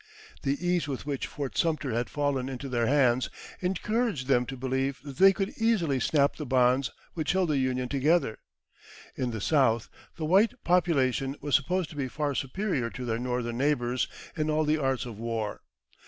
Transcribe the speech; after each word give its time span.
The 0.41 0.67
ease 0.67 0.87
with 0.87 1.05
which 1.05 1.27
Fort 1.27 1.55
Sumter 1.55 1.91
had 1.91 2.09
fallen 2.09 2.49
into 2.49 2.67
their 2.67 2.87
hands 2.87 3.29
encouraged 3.59 4.25
them 4.25 4.47
to 4.47 4.57
believe 4.57 4.99
that 5.03 5.17
they 5.17 5.31
could 5.31 5.53
easily 5.59 5.99
snap 5.99 6.37
the 6.37 6.43
bonds 6.47 6.89
which 7.13 7.33
held 7.33 7.49
the 7.49 7.59
Union 7.59 7.87
together. 7.87 8.39
In 9.15 9.29
the 9.29 9.39
South 9.39 9.89
the 10.15 10.25
white 10.25 10.55
population 10.63 11.35
was 11.39 11.53
supposed 11.55 11.91
to 11.91 11.95
be 11.95 12.07
far 12.07 12.33
superior 12.33 12.89
to 12.89 13.05
their 13.05 13.19
Northern 13.19 13.59
neighbours 13.59 14.07
in 14.35 14.49
all 14.49 14.63
the 14.65 14.79
arts 14.79 15.05
of 15.05 15.19
war. 15.19 15.61